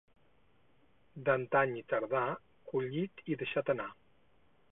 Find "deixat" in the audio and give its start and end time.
3.43-3.73